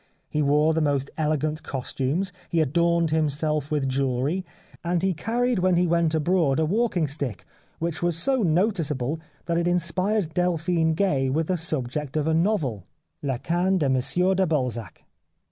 [0.31, 4.43] He wore the most elegant costumes, he adorned himself with jewellery,
[4.83, 7.45] and he carried when he went abroad a walking stick
[7.77, 12.83] which was so noticeable that it inspired Delphine Gay with the subject of a novel,"
[13.21, 15.03] La 233 The Life of Oscar Wilde Canne de Monsieur de Balzac."